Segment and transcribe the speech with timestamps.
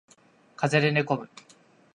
[0.55, 1.29] 風邪で寝込む